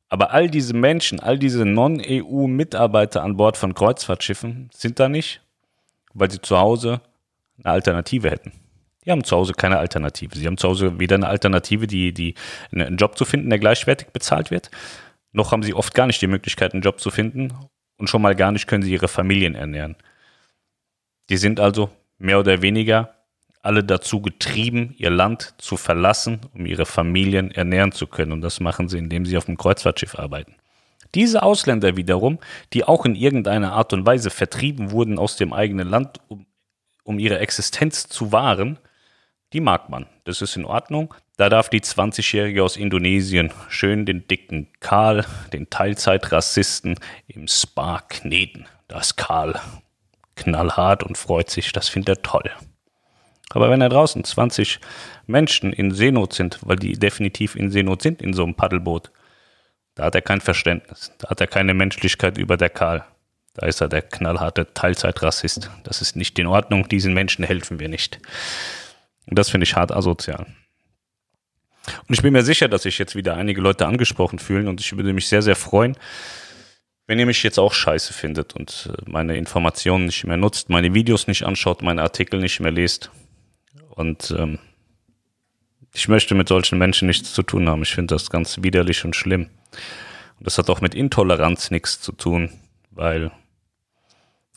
Aber 0.07 0.31
all 0.31 0.49
diese 0.49 0.73
Menschen, 0.73 1.19
all 1.19 1.37
diese 1.37 1.65
Non-EU-Mitarbeiter 1.65 3.21
an 3.21 3.35
Bord 3.35 3.57
von 3.57 3.73
Kreuzfahrtschiffen 3.73 4.69
sind 4.73 4.97
da 4.97 5.09
nicht, 5.09 5.42
weil 6.13 6.31
sie 6.31 6.42
zu 6.42 6.57
Hause 6.57 7.01
eine 7.57 7.73
Alternative 7.73 8.31
hätten. 8.31 8.69
Die 9.09 9.11
haben 9.11 9.23
zu 9.23 9.35
Hause 9.35 9.54
keine 9.54 9.80
Alternative. 9.80 10.37
Sie 10.37 10.45
haben 10.45 10.57
zu 10.57 10.68
Hause 10.68 10.99
weder 10.99 11.16
eine 11.16 11.28
Alternative, 11.28 11.87
die, 11.87 12.13
die 12.13 12.35
einen 12.71 12.95
Job 12.95 13.18
zu 13.18 13.25
finden, 13.25 13.49
der 13.49 13.57
gleichwertig 13.57 14.09
bezahlt 14.09 14.51
wird, 14.51 14.69
noch 15.31 15.51
haben 15.51 15.63
sie 15.63 15.73
oft 15.73 15.95
gar 15.95 16.06
nicht 16.06 16.21
die 16.21 16.28
Möglichkeit, 16.28 16.73
einen 16.73 16.83
Job 16.83 16.99
zu 16.99 17.09
finden 17.09 17.51
und 17.97 18.07
schon 18.07 18.21
mal 18.21 18.35
gar 18.35 18.51
nicht 18.51 18.68
können 18.68 18.83
sie 18.83 18.94
ihre 18.94 19.07
Familien 19.07 19.56
ernähren. 19.56 19.95
Die 21.31 21.37
sind 21.37 21.59
also 21.59 21.89
mehr 22.19 22.39
oder 22.39 22.61
weniger 22.61 23.16
alle 23.63 23.83
dazu 23.83 24.21
getrieben, 24.21 24.94
ihr 24.99 25.09
Land 25.09 25.56
zu 25.57 25.75
verlassen, 25.75 26.42
um 26.54 26.68
ihre 26.68 26.85
Familien 26.85 27.49
ernähren 27.49 27.92
zu 27.92 28.06
können. 28.06 28.31
Und 28.31 28.42
das 28.42 28.59
machen 28.59 28.89
sie, 28.89 28.99
indem 28.99 29.25
sie 29.25 29.37
auf 29.37 29.45
dem 29.45 29.57
Kreuzfahrtschiff 29.57 30.19
arbeiten. 30.19 30.54
Diese 31.16 31.42
Ausländer 31.42 31.97
wiederum, 31.97 32.37
die 32.73 32.83
auch 32.83 33.07
in 33.07 33.16
irgendeiner 33.16 33.73
Art 33.73 33.92
und 33.92 34.06
Weise 34.06 34.30
vertrieben 34.30 34.92
wurden 34.92 35.18
aus 35.18 35.35
dem 35.35 35.51
eigenen 35.51 35.89
Land, 35.89 36.19
um, 36.28 36.45
um 37.04 37.18
ihre 37.18 37.39
Existenz 37.39 38.07
zu 38.07 38.31
wahren, 38.31 38.78
die 39.53 39.61
mag 39.61 39.89
man. 39.89 40.06
Das 40.25 40.41
ist 40.41 40.56
in 40.56 40.65
Ordnung. 40.65 41.13
Da 41.37 41.49
darf 41.49 41.69
die 41.69 41.81
20-Jährige 41.81 42.63
aus 42.63 42.77
Indonesien 42.77 43.51
schön 43.69 44.06
den 44.06 44.27
dicken 44.27 44.68
Karl, 44.79 45.25
den 45.53 45.69
Teilzeitrassisten, 45.69 46.95
im 47.27 47.47
Spa 47.47 48.01
kneten. 48.07 48.68
Das 48.87 49.15
Karl 49.15 49.59
knallhart 50.35 51.03
und 51.03 51.18
freut 51.18 51.49
sich, 51.49 51.71
das 51.71 51.89
findet 51.89 52.18
er 52.18 52.21
toll. 52.21 52.51
Aber 53.49 53.69
wenn 53.69 53.79
da 53.79 53.89
draußen 53.89 54.23
20 54.23 54.79
Menschen 55.25 55.73
in 55.73 55.91
Seenot 55.91 56.33
sind, 56.33 56.59
weil 56.61 56.77
die 56.77 56.94
definitiv 56.94 57.56
in 57.56 57.71
Seenot 57.71 58.01
sind 58.01 58.21
in 58.21 58.33
so 58.33 58.44
einem 58.44 58.56
Paddelboot, 58.56 59.11
da 59.95 60.06
hat 60.06 60.15
er 60.15 60.21
kein 60.21 60.41
Verständnis, 60.41 61.11
da 61.18 61.29
hat 61.29 61.41
er 61.41 61.47
keine 61.47 61.73
Menschlichkeit 61.73 62.37
über 62.37 62.57
der 62.57 62.69
Karl. 62.69 63.03
Da 63.56 63.65
ist 63.65 63.81
er 63.81 63.89
der 63.89 64.03
knallharte 64.03 64.73
Teilzeitrassist. 64.73 65.69
Das 65.83 66.01
ist 66.01 66.15
nicht 66.15 66.37
in 66.39 66.47
Ordnung, 66.47 66.87
diesen 66.87 67.13
Menschen 67.13 67.44
helfen 67.44 67.79
wir 67.79 67.89
nicht. 67.89 68.19
Und 69.30 69.38
das 69.38 69.50
finde 69.50 69.66
ich 69.66 69.76
hart 69.76 69.92
asozial. 69.92 70.48
Und 72.07 72.14
ich 72.14 72.21
bin 72.21 72.33
mir 72.33 72.44
sicher, 72.44 72.68
dass 72.68 72.83
sich 72.83 72.98
jetzt 72.98 73.16
wieder 73.16 73.36
einige 73.36 73.62
Leute 73.62 73.88
angesprochen 73.88 74.40
fühlen 74.40 74.68
und 74.68 74.81
ich 74.81 74.95
würde 74.95 75.14
mich 75.14 75.28
sehr, 75.28 75.42
sehr 75.42 75.56
freuen, 75.56 75.95
wenn 77.07 77.19
ihr 77.19 77.26
mich 77.26 77.42
jetzt 77.42 77.57
auch 77.57 77.74
scheiße 77.74 78.14
findet 78.14 78.56
und 78.56 78.92
äh, 78.92 79.09
meine 79.09 79.36
Informationen 79.36 80.06
nicht 80.06 80.26
mehr 80.26 80.38
nutzt, 80.38 80.69
meine 80.69 80.94
Videos 80.94 81.28
nicht 81.28 81.44
anschaut, 81.44 81.81
meine 81.81 82.04
Artikel 82.04 82.40
nicht 82.40 82.59
mehr 82.59 82.71
lest 82.71 83.09
und 83.90 84.33
ähm, 84.38 84.59
ich 85.94 86.07
möchte 86.07 86.36
mit 86.36 86.48
solchen 86.48 86.78
Menschen 86.78 87.07
nichts 87.07 87.33
zu 87.33 87.42
tun 87.42 87.68
haben. 87.68 87.81
Ich 87.81 87.94
finde 87.94 88.14
das 88.14 88.30
ganz 88.30 88.62
widerlich 88.62 89.06
und 89.06 89.16
schlimm. 89.16 89.50
Und 90.38 90.45
das 90.45 90.57
hat 90.59 90.69
auch 90.69 90.81
mit 90.81 90.94
Intoleranz 90.94 91.71
nichts 91.71 92.00
zu 92.00 92.12
tun, 92.12 92.52
weil 92.92 93.31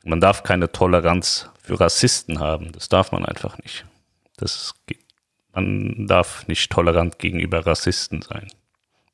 man 0.04 0.20
darf 0.20 0.42
keine 0.42 0.70
Toleranz 0.70 1.48
für 1.62 1.80
Rassisten 1.80 2.38
haben. 2.38 2.72
Das 2.72 2.90
darf 2.90 3.12
man 3.12 3.24
einfach 3.24 3.56
nicht. 3.58 3.86
Das, 4.42 4.74
man 5.52 6.08
darf 6.08 6.48
nicht 6.48 6.72
tolerant 6.72 7.20
gegenüber 7.20 7.64
Rassisten 7.64 8.22
sein. 8.22 8.48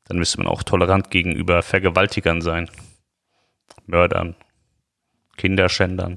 Dann 0.04 0.16
müsste 0.16 0.38
man 0.38 0.47
auch 0.47 0.62
tolerant 0.62 1.11
gegenüber 1.11 1.62
Vergewaltigern 1.62 2.40
sein, 2.40 2.70
Mördern, 3.85 4.37
Kinderschändern. 5.37 6.16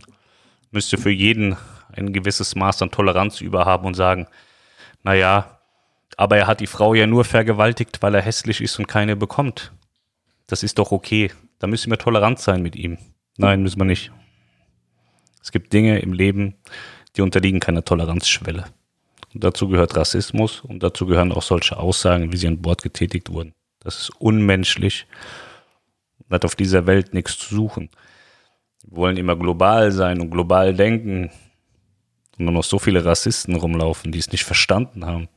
Müsste 0.71 0.97
für 0.97 1.09
jeden 1.09 1.57
ein 1.91 2.13
gewisses 2.13 2.55
Maß 2.55 2.83
an 2.83 2.91
Toleranz 2.91 3.41
überhaben 3.41 3.85
und 3.85 3.95
sagen, 3.95 4.27
naja, 5.03 5.59
aber 6.15 6.37
er 6.37 6.47
hat 6.47 6.61
die 6.61 6.67
Frau 6.67 6.93
ja 6.93 7.05
nur 7.05 7.25
vergewaltigt, 7.25 8.01
weil 8.01 8.15
er 8.15 8.21
hässlich 8.21 8.61
ist 8.61 8.79
und 8.79 8.87
keine 8.87 9.17
bekommt. 9.17 9.73
Das 10.47 10.63
ist 10.63 10.79
doch 10.79 10.93
okay. 10.93 11.31
Da 11.59 11.67
müssen 11.67 11.91
wir 11.91 11.97
tolerant 11.97 12.39
sein 12.39 12.61
mit 12.61 12.77
ihm. 12.77 12.97
Nein, 13.35 13.61
müssen 13.61 13.79
wir 13.79 13.85
nicht. 13.85 14.13
Es 15.43 15.51
gibt 15.51 15.73
Dinge 15.73 15.99
im 15.99 16.13
Leben, 16.13 16.55
die 17.17 17.21
unterliegen 17.21 17.59
keiner 17.59 17.83
Toleranzschwelle. 17.83 18.67
Und 19.33 19.43
dazu 19.43 19.67
gehört 19.69 19.95
Rassismus 19.95 20.61
und 20.61 20.83
dazu 20.83 21.05
gehören 21.05 21.31
auch 21.31 21.41
solche 21.41 21.77
Aussagen, 21.77 22.31
wie 22.31 22.37
sie 22.37 22.47
an 22.47 22.61
Bord 22.61 22.81
getätigt 22.81 23.29
wurden. 23.31 23.53
Das 23.79 23.99
ist 23.99 24.09
unmenschlich 24.19 25.07
und 26.19 26.33
hat 26.33 26.45
auf 26.45 26.55
dieser 26.55 26.85
Welt 26.85 27.13
nichts 27.13 27.37
zu 27.37 27.55
suchen. 27.55 27.89
Wir 28.83 28.97
wollen 28.97 29.17
immer 29.17 29.35
global 29.35 29.91
sein 29.91 30.19
und 30.19 30.31
global 30.31 30.73
denken 30.73 31.31
und 32.37 32.45
nur 32.45 32.53
noch 32.53 32.63
so 32.63 32.79
viele 32.79 33.05
Rassisten 33.05 33.55
rumlaufen, 33.55 34.11
die 34.11 34.19
es 34.19 34.31
nicht 34.31 34.43
verstanden 34.43 35.05
haben. 35.05 35.29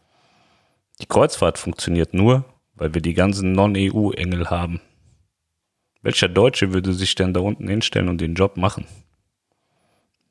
Die 1.01 1.07
Kreuzfahrt 1.07 1.59
funktioniert 1.59 2.15
nur, 2.15 2.45
weil 2.75 2.95
wir 2.95 3.01
die 3.01 3.15
ganzen 3.15 3.53
Non-EU-Engel 3.53 4.51
haben. 4.51 4.81
Welcher 6.03 6.29
Deutsche 6.29 6.73
würde 6.73 6.93
sich 6.93 7.15
denn 7.15 7.33
da 7.33 7.41
unten 7.41 7.69
hinstellen 7.69 8.09
und 8.09 8.21
den 8.21 8.35
Job 8.35 8.57
machen? 8.57 8.87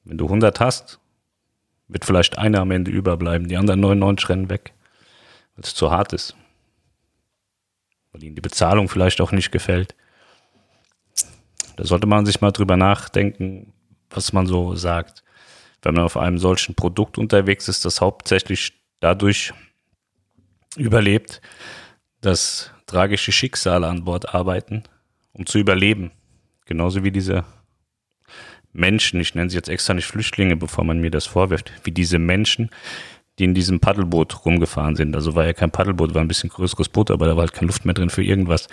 Wenn 0.03 0.17
du 0.17 0.25
100 0.25 0.60
hast, 0.60 1.00
wird 1.93 2.05
vielleicht 2.05 2.38
einer 2.38 2.59
am 2.59 2.71
Ende 2.71 2.91
überbleiben, 2.91 3.47
die 3.47 3.57
anderen 3.57 3.79
99 3.79 4.29
rennen 4.29 4.50
weg, 4.50 4.73
weil 5.55 5.63
es 5.63 5.75
zu 5.75 5.91
hart 5.91 6.12
ist. 6.12 6.35
Weil 8.12 8.23
ihnen 8.23 8.35
die 8.35 8.41
Bezahlung 8.41 8.89
vielleicht 8.89 9.21
auch 9.21 9.31
nicht 9.31 9.51
gefällt. 9.51 9.95
Da 11.75 11.85
sollte 11.85 12.07
man 12.07 12.25
sich 12.25 12.41
mal 12.41 12.51
drüber 12.51 12.77
nachdenken, 12.77 13.73
was 14.09 14.33
man 14.33 14.45
so 14.45 14.75
sagt. 14.75 15.23
Wenn 15.81 15.95
man 15.95 16.03
auf 16.05 16.17
einem 16.17 16.38
solchen 16.38 16.75
Produkt 16.75 17.17
unterwegs 17.17 17.67
ist, 17.67 17.85
das 17.85 18.01
hauptsächlich 18.01 18.73
dadurch 19.00 19.53
überlebt, 20.75 21.41
dass 22.21 22.71
tragische 22.85 23.31
Schicksale 23.31 23.88
an 23.88 24.05
Bord 24.05 24.33
arbeiten, 24.33 24.83
um 25.33 25.45
zu 25.45 25.59
überleben. 25.59 26.12
Genauso 26.65 27.03
wie 27.03 27.12
diese 27.12 27.43
Menschen, 28.74 29.20
ich 29.20 29.36
nenne 29.36 29.50
sie 29.50 29.56
jetzt 29.56 29.70
extra 29.70 29.94
nicht 29.94 30.06
Flüchtlinge, 30.06 30.56
bevor 30.56 30.84
man 30.84 31.00
mir 31.00 31.12
das 31.12 31.25
vorwirft, 31.25 31.72
wie 31.84 31.92
diese 31.92 32.20
Menschen, 32.20 32.70
die 33.39 33.46
in 33.46 33.53
diesem 33.53 33.80
Paddelboot 33.80 34.46
rumgefahren 34.46 34.96
sind. 34.96 35.15
Also 35.15 35.36
war 35.36 35.46
ja 35.46 35.53
kein 35.53 35.72
Paddelboot, 35.72 36.13
war 36.13 36.22
ein 36.22 36.27
bisschen 36.27 36.50
größeres 36.50 36.89
Boot, 36.89 37.12
aber 37.12 37.27
da 37.27 37.36
war 37.36 37.42
halt 37.42 37.53
keine 37.53 37.68
Luft 37.68 37.86
mehr 37.86 37.94
drin 37.94 38.10
für 38.10 38.24
irgendwas. 38.24 38.68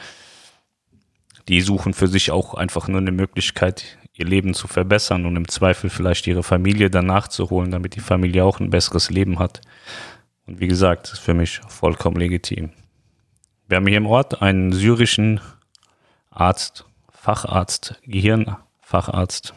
Die 1.49 1.61
suchen 1.61 1.95
für 1.95 2.09
sich 2.09 2.31
auch 2.31 2.55
einfach 2.55 2.89
nur 2.89 3.01
eine 3.01 3.13
Möglichkeit, 3.13 3.99
ihr 4.13 4.27
Leben 4.27 4.55
zu 4.55 4.69
verbessern 4.69 5.25
und 5.27 5.37
im 5.37 5.49
Zweifel 5.49 5.91
vielleicht 5.91 6.27
ihre 6.27 6.43
Familie 6.43 6.91
danach 6.91 7.29
zu 7.29 7.51
holen, 7.51 7.71
damit 7.71 7.95
die 7.95 8.01
Familie 8.01 8.45
auch 8.45 8.61
ein 8.61 8.71
besseres 8.71 9.11
Leben 9.11 9.39
hat. 9.39 9.61
Und 10.47 10.61
wie 10.61 10.69
gesagt, 10.69 11.07
das 11.07 11.15
ist 11.15 11.21
für 11.21 11.35
mich 11.35 11.61
vollkommen 11.69 12.17
legitim. 12.17 12.71
Wir 13.69 13.77
haben 13.77 13.87
hier 13.87 13.99
im 13.99 14.07
Ort 14.07 14.43
einen 14.43 14.73
syrischen 14.73 15.41
Arzt, 16.31 16.85
Facharzt, 17.13 18.01
Gehirnfacharzt, 18.05 19.55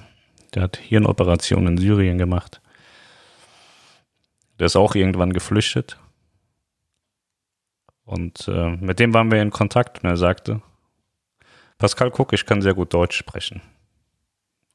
der 0.56 0.64
hat 0.64 0.78
Hirnoperationen 0.78 1.74
in 1.74 1.78
Syrien 1.78 2.18
gemacht. 2.18 2.62
Der 4.60 4.68
ist 4.68 4.76
auch 4.76 4.96
irgendwann 4.96 5.34
geflüchtet. 5.34 5.98
Und 8.06 8.48
äh, 8.48 8.72
mit 8.78 9.00
dem 9.00 9.14
waren 9.14 9.32
wir 9.32 9.42
in 9.42 9.50
Kontakt 9.50 10.04
und 10.04 10.10
er 10.10 10.18
sagte, 10.18 10.62
Pascal, 11.78 12.12
guck, 12.12 12.34
ich 12.34 12.46
kann 12.46 12.62
sehr 12.62 12.74
gut 12.74 12.94
Deutsch 12.94 13.18
sprechen. 13.18 13.62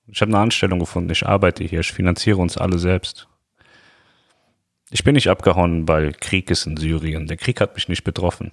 Ich 0.06 0.20
habe 0.20 0.30
eine 0.32 0.40
Anstellung 0.40 0.78
gefunden, 0.78 1.10
ich 1.10 1.26
arbeite 1.26 1.64
hier, 1.64 1.80
ich 1.80 1.92
finanziere 1.92 2.38
uns 2.38 2.56
alle 2.56 2.78
selbst. 2.78 3.28
Ich 4.90 5.04
bin 5.04 5.14
nicht 5.14 5.28
abgehauen, 5.28 5.86
weil 5.86 6.12
Krieg 6.12 6.50
ist 6.50 6.66
in 6.66 6.78
Syrien. 6.78 7.26
Der 7.26 7.36
Krieg 7.36 7.60
hat 7.60 7.74
mich 7.74 7.88
nicht 7.88 8.04
betroffen. 8.04 8.52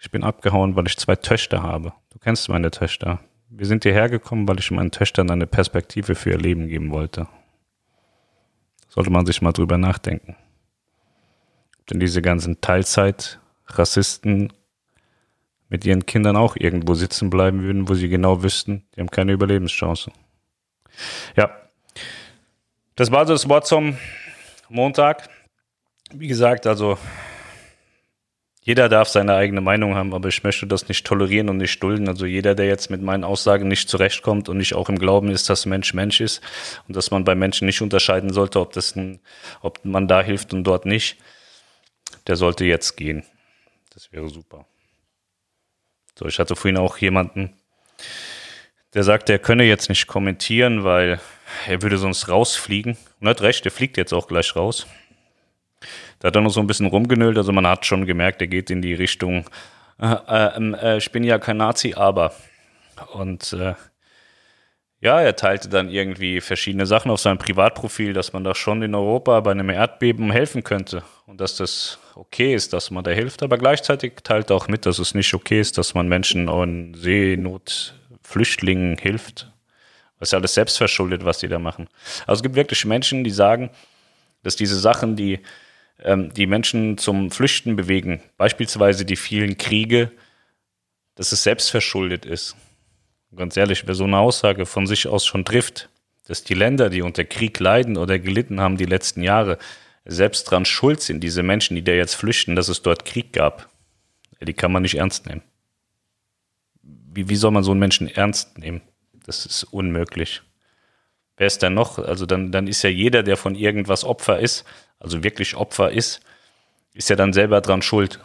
Ich 0.00 0.12
bin 0.12 0.22
abgehauen, 0.22 0.76
weil 0.76 0.86
ich 0.86 0.96
zwei 0.96 1.16
Töchter 1.16 1.62
habe. 1.62 1.92
Du 2.10 2.20
kennst 2.20 2.48
meine 2.48 2.70
Töchter. 2.70 3.18
Wir 3.58 3.64
sind 3.64 3.84
hierher 3.84 4.10
gekommen, 4.10 4.46
weil 4.46 4.58
ich 4.58 4.70
meinen 4.70 4.90
Töchtern 4.90 5.30
eine 5.30 5.46
Perspektive 5.46 6.14
für 6.14 6.32
ihr 6.32 6.38
Leben 6.38 6.68
geben 6.68 6.90
wollte. 6.90 7.26
Sollte 8.90 9.08
man 9.08 9.24
sich 9.24 9.40
mal 9.40 9.52
drüber 9.52 9.78
nachdenken. 9.78 10.36
Denn 11.88 11.98
diese 11.98 12.20
ganzen 12.20 12.60
Teilzeit-Rassisten 12.60 14.52
mit 15.70 15.86
ihren 15.86 16.04
Kindern 16.04 16.36
auch 16.36 16.56
irgendwo 16.56 16.92
sitzen 16.92 17.30
bleiben 17.30 17.62
würden, 17.62 17.88
wo 17.88 17.94
sie 17.94 18.10
genau 18.10 18.42
wüssten, 18.42 18.84
die 18.94 19.00
haben 19.00 19.10
keine 19.10 19.32
Überlebenschance. 19.32 20.12
Ja, 21.34 21.50
das 22.94 23.10
war 23.10 23.26
so 23.26 23.32
das 23.32 23.48
Wort 23.48 23.66
zum 23.66 23.96
Montag. 24.68 25.30
Wie 26.12 26.28
gesagt, 26.28 26.66
also 26.66 26.98
jeder 28.66 28.88
darf 28.88 29.06
seine 29.06 29.36
eigene 29.36 29.60
Meinung 29.60 29.94
haben, 29.94 30.12
aber 30.12 30.28
ich 30.28 30.42
möchte 30.42 30.66
das 30.66 30.88
nicht 30.88 31.06
tolerieren 31.06 31.48
und 31.48 31.58
nicht 31.58 31.80
dulden. 31.80 32.08
Also 32.08 32.26
jeder, 32.26 32.56
der 32.56 32.66
jetzt 32.66 32.90
mit 32.90 33.00
meinen 33.00 33.22
Aussagen 33.22 33.68
nicht 33.68 33.88
zurechtkommt 33.88 34.48
und 34.48 34.56
nicht 34.56 34.74
auch 34.74 34.88
im 34.88 34.98
Glauben 34.98 35.30
ist, 35.30 35.48
dass 35.48 35.66
Mensch 35.66 35.94
Mensch 35.94 36.20
ist 36.20 36.42
und 36.88 36.96
dass 36.96 37.12
man 37.12 37.22
bei 37.22 37.36
Menschen 37.36 37.66
nicht 37.66 37.80
unterscheiden 37.80 38.32
sollte, 38.32 38.58
ob, 38.58 38.72
das 38.72 38.96
ein, 38.96 39.20
ob 39.62 39.84
man 39.84 40.08
da 40.08 40.20
hilft 40.20 40.52
und 40.52 40.64
dort 40.64 40.84
nicht, 40.84 41.16
der 42.26 42.34
sollte 42.34 42.64
jetzt 42.64 42.96
gehen. 42.96 43.22
Das 43.94 44.10
wäre 44.10 44.28
super. 44.28 44.66
So, 46.18 46.26
ich 46.26 46.40
hatte 46.40 46.56
vorhin 46.56 46.76
auch 46.76 46.98
jemanden, 46.98 47.52
der 48.94 49.04
sagte, 49.04 49.32
er 49.32 49.38
könne 49.38 49.62
jetzt 49.62 49.88
nicht 49.88 50.08
kommentieren, 50.08 50.82
weil 50.82 51.20
er 51.68 51.82
würde 51.82 51.98
sonst 51.98 52.28
rausfliegen. 52.28 52.96
Und 53.20 53.28
er 53.28 53.30
hat 53.30 53.42
recht, 53.42 53.64
er 53.64 53.70
fliegt 53.70 53.96
jetzt 53.96 54.12
auch 54.12 54.26
gleich 54.26 54.56
raus. 54.56 54.88
Da 56.26 56.30
hat 56.30 56.34
er 56.34 56.42
noch 56.42 56.50
so 56.50 56.58
ein 56.58 56.66
bisschen 56.66 56.86
rumgenölt, 56.86 57.36
also 57.36 57.52
man 57.52 57.68
hat 57.68 57.86
schon 57.86 58.04
gemerkt, 58.04 58.40
er 58.40 58.48
geht 58.48 58.68
in 58.68 58.82
die 58.82 58.94
Richtung, 58.94 59.44
äh, 60.00 60.16
äh, 60.26 60.72
äh, 60.72 60.98
ich 60.98 61.12
bin 61.12 61.22
ja 61.22 61.38
kein 61.38 61.58
Nazi, 61.58 61.94
aber. 61.94 62.32
Und 63.12 63.52
äh, 63.52 63.74
ja, 65.00 65.20
er 65.20 65.36
teilte 65.36 65.68
dann 65.68 65.88
irgendwie 65.88 66.40
verschiedene 66.40 66.84
Sachen 66.84 67.12
auf 67.12 67.20
seinem 67.20 67.38
Privatprofil, 67.38 68.12
dass 68.12 68.32
man 68.32 68.42
da 68.42 68.56
schon 68.56 68.82
in 68.82 68.96
Europa 68.96 69.38
bei 69.38 69.52
einem 69.52 69.70
Erdbeben 69.70 70.32
helfen 70.32 70.64
könnte 70.64 71.04
und 71.26 71.40
dass 71.40 71.54
das 71.58 72.00
okay 72.16 72.56
ist, 72.56 72.72
dass 72.72 72.90
man 72.90 73.04
da 73.04 73.12
hilft, 73.12 73.44
aber 73.44 73.56
gleichzeitig 73.56 74.14
teilt 74.24 74.50
er 74.50 74.56
auch 74.56 74.66
mit, 74.66 74.84
dass 74.84 74.98
es 74.98 75.14
nicht 75.14 75.32
okay 75.32 75.60
ist, 75.60 75.78
dass 75.78 75.94
man 75.94 76.08
Menschen 76.08 76.48
in 76.48 76.94
Seenot, 76.94 77.94
Flüchtlingen 78.24 78.98
hilft. 78.98 79.52
Das 80.18 80.30
ist 80.30 80.32
ja 80.32 80.40
alles 80.40 80.54
selbstverschuldet, 80.54 81.24
was 81.24 81.38
die 81.38 81.46
da 81.46 81.60
machen. 81.60 81.88
Also 82.26 82.40
es 82.40 82.42
gibt 82.42 82.56
wirklich 82.56 82.84
Menschen, 82.84 83.22
die 83.22 83.30
sagen, 83.30 83.70
dass 84.42 84.56
diese 84.56 84.76
Sachen, 84.76 85.14
die 85.14 85.34
ähm, 85.34 85.44
die 85.98 86.46
Menschen 86.46 86.98
zum 86.98 87.30
Flüchten 87.30 87.74
bewegen, 87.76 88.20
beispielsweise 88.36 89.04
die 89.04 89.16
vielen 89.16 89.56
Kriege, 89.56 90.12
dass 91.14 91.32
es 91.32 91.42
selbstverschuldet 91.42 92.26
ist. 92.26 92.54
ganz 93.34 93.56
ehrlich, 93.56 93.86
wer 93.86 93.94
so 93.94 94.04
eine 94.04 94.18
Aussage 94.18 94.66
von 94.66 94.86
sich 94.86 95.08
aus 95.08 95.26
schon 95.26 95.44
trifft, 95.44 95.88
dass 96.26 96.44
die 96.44 96.54
Länder, 96.54 96.90
die 96.90 97.02
unter 97.02 97.24
Krieg 97.24 97.58
leiden 97.60 97.96
oder 97.96 98.18
gelitten 98.18 98.60
haben 98.60 98.76
die 98.76 98.84
letzten 98.84 99.22
Jahre, 99.22 99.58
selbst 100.04 100.44
dran 100.44 100.64
schuld 100.64 101.00
sind, 101.00 101.20
diese 101.20 101.42
Menschen, 101.42 101.74
die 101.74 101.84
da 101.84 101.92
jetzt 101.92 102.14
flüchten, 102.14 102.56
dass 102.56 102.68
es 102.68 102.82
dort 102.82 103.04
Krieg 103.04 103.32
gab, 103.32 103.68
die 104.40 104.54
kann 104.54 104.72
man 104.72 104.82
nicht 104.82 104.96
ernst 104.96 105.26
nehmen. 105.26 105.42
Wie, 106.82 107.28
wie 107.28 107.36
soll 107.36 107.50
man 107.50 107.64
so 107.64 107.72
einen 107.72 107.80
Menschen 107.80 108.08
ernst 108.08 108.58
nehmen? 108.58 108.82
Das 109.24 109.46
ist 109.46 109.64
unmöglich. 109.64 110.42
Wer 111.36 111.46
ist 111.46 111.62
denn 111.62 111.74
noch? 111.74 111.98
Also 111.98 112.26
dann, 112.26 112.50
dann 112.50 112.66
ist 112.66 112.82
ja 112.82 112.90
jeder, 112.90 113.22
der 113.22 113.36
von 113.36 113.54
irgendwas 113.54 114.04
Opfer 114.04 114.38
ist, 114.38 114.64
also 114.98 115.22
wirklich 115.22 115.54
Opfer 115.54 115.90
ist, 115.90 116.20
ist 116.94 117.10
ja 117.10 117.16
dann 117.16 117.32
selber 117.32 117.60
dran 117.60 117.82
schuld 117.82 118.20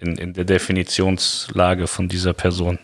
in, 0.00 0.16
in 0.16 0.32
der 0.32 0.44
Definitionslage 0.44 1.86
von 1.86 2.08
dieser 2.08 2.32
Person. 2.32 2.78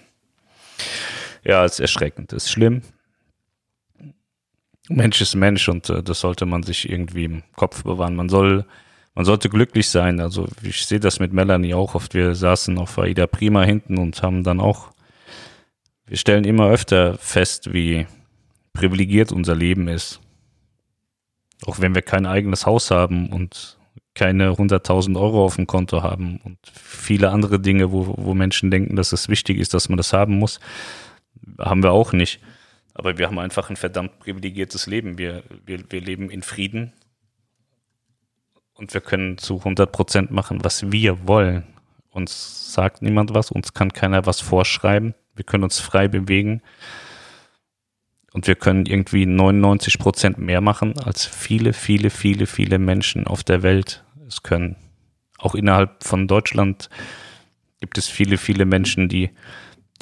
Ja, 1.44 1.64
ist 1.64 1.78
erschreckend, 1.80 2.32
ist 2.32 2.50
schlimm. 2.50 2.82
Mensch 4.88 5.20
ist 5.20 5.34
Mensch 5.34 5.68
und 5.68 5.88
äh, 5.90 6.02
das 6.02 6.20
sollte 6.20 6.46
man 6.46 6.62
sich 6.62 6.90
irgendwie 6.90 7.24
im 7.24 7.42
Kopf 7.54 7.84
bewahren. 7.84 8.16
Man 8.16 8.28
soll, 8.28 8.64
man 9.14 9.24
sollte 9.24 9.48
glücklich 9.48 9.88
sein. 9.90 10.18
Also 10.18 10.48
ich 10.62 10.86
sehe 10.86 11.00
das 11.00 11.20
mit 11.20 11.32
Melanie 11.32 11.74
auch 11.74 11.94
oft. 11.94 12.14
Wir 12.14 12.34
saßen 12.34 12.78
auf 12.78 12.98
Aida 12.98 13.26
Prima 13.26 13.62
hinten 13.62 13.98
und 13.98 14.22
haben 14.22 14.44
dann 14.44 14.60
auch, 14.60 14.90
wir 16.06 16.16
stellen 16.16 16.44
immer 16.44 16.70
öfter 16.70 17.18
fest, 17.18 17.72
wie 17.72 18.06
privilegiert 18.78 19.32
unser 19.32 19.56
Leben 19.56 19.88
ist. 19.88 20.20
Auch 21.66 21.80
wenn 21.80 21.96
wir 21.96 22.02
kein 22.02 22.26
eigenes 22.26 22.64
Haus 22.64 22.92
haben 22.92 23.30
und 23.30 23.76
keine 24.14 24.52
100.000 24.52 25.18
Euro 25.20 25.44
auf 25.44 25.56
dem 25.56 25.66
Konto 25.66 26.02
haben 26.02 26.40
und 26.44 26.58
viele 26.72 27.30
andere 27.30 27.58
Dinge, 27.58 27.90
wo, 27.90 28.14
wo 28.16 28.34
Menschen 28.34 28.70
denken, 28.70 28.94
dass 28.94 29.12
es 29.12 29.28
wichtig 29.28 29.58
ist, 29.58 29.74
dass 29.74 29.88
man 29.88 29.96
das 29.96 30.12
haben 30.12 30.38
muss, 30.38 30.60
haben 31.58 31.82
wir 31.82 31.90
auch 31.90 32.12
nicht. 32.12 32.40
Aber 32.94 33.18
wir 33.18 33.26
haben 33.26 33.38
einfach 33.40 33.68
ein 33.68 33.76
verdammt 33.76 34.20
privilegiertes 34.20 34.86
Leben. 34.86 35.18
Wir, 35.18 35.42
wir, 35.66 35.80
wir 35.90 36.00
leben 36.00 36.30
in 36.30 36.42
Frieden 36.42 36.92
und 38.74 38.94
wir 38.94 39.00
können 39.00 39.38
zu 39.38 39.58
100 39.58 39.90
Prozent 39.90 40.30
machen, 40.30 40.62
was 40.62 40.92
wir 40.92 41.26
wollen. 41.26 41.64
Uns 42.10 42.72
sagt 42.72 43.02
niemand 43.02 43.34
was, 43.34 43.50
uns 43.50 43.74
kann 43.74 43.92
keiner 43.92 44.24
was 44.26 44.40
vorschreiben. 44.40 45.14
Wir 45.34 45.44
können 45.44 45.64
uns 45.64 45.80
frei 45.80 46.06
bewegen 46.06 46.62
und 48.38 48.46
wir 48.46 48.54
können 48.54 48.86
irgendwie 48.86 49.26
99 49.26 49.98
Prozent 49.98 50.38
mehr 50.38 50.60
machen, 50.60 50.96
als 51.00 51.26
viele, 51.26 51.72
viele, 51.72 52.08
viele, 52.08 52.46
viele 52.46 52.78
Menschen 52.78 53.26
auf 53.26 53.42
der 53.42 53.64
Welt 53.64 54.04
es 54.28 54.44
können. 54.44 54.76
Auch 55.38 55.56
innerhalb 55.56 56.04
von 56.04 56.28
Deutschland 56.28 56.88
gibt 57.80 57.98
es 57.98 58.06
viele, 58.06 58.38
viele 58.38 58.64
Menschen, 58.64 59.08
die, 59.08 59.30